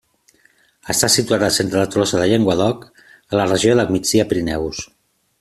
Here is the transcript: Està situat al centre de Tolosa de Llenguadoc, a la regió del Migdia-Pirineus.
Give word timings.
Està 0.93 1.09
situat 1.15 1.45
al 1.47 1.53
centre 1.57 1.83
de 1.83 1.91
Tolosa 1.97 2.21
de 2.21 2.25
Llenguadoc, 2.31 2.89
a 3.35 3.39
la 3.41 3.47
regió 3.53 3.77
del 3.83 3.93
Migdia-Pirineus. 3.99 4.83